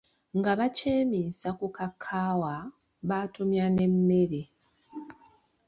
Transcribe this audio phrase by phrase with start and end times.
[0.37, 2.55] Nga bakyeminsa ku kakaawa,
[3.09, 4.41] batumya n'emmere.